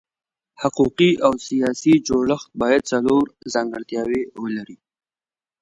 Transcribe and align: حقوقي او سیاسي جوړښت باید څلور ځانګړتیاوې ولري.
حقوقي 0.61 1.11
او 1.25 1.33
سیاسي 1.47 1.93
جوړښت 2.07 2.47
باید 2.61 2.81
څلور 2.91 3.25
ځانګړتیاوې 3.53 4.21
ولري. 4.41 4.77